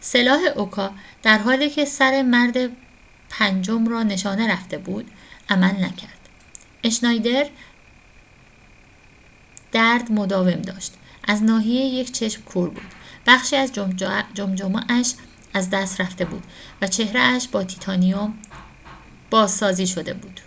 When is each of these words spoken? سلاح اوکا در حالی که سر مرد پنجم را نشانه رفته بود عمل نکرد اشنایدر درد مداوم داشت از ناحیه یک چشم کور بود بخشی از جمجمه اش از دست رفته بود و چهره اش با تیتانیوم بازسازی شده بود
سلاح 0.00 0.40
اوکا 0.56 0.94
در 1.22 1.38
حالی 1.38 1.70
که 1.70 1.84
سر 1.84 2.22
مرد 2.22 2.56
پنجم 3.28 3.88
را 3.88 4.02
نشانه 4.02 4.52
رفته 4.52 4.78
بود 4.78 5.10
عمل 5.48 5.84
نکرد 5.84 6.28
اشنایدر 6.84 7.50
درد 9.72 10.12
مداوم 10.12 10.62
داشت 10.62 10.92
از 11.24 11.42
ناحیه 11.42 11.80
یک 11.84 12.12
چشم 12.12 12.42
کور 12.42 12.70
بود 12.70 12.94
بخشی 13.26 13.56
از 13.56 13.72
جمجمه 14.34 14.92
اش 14.92 15.14
از 15.54 15.70
دست 15.70 16.00
رفته 16.00 16.24
بود 16.24 16.42
و 16.82 16.86
چهره 16.86 17.20
اش 17.20 17.48
با 17.48 17.64
تیتانیوم 17.64 18.38
بازسازی 19.30 19.86
شده 19.86 20.14
بود 20.14 20.40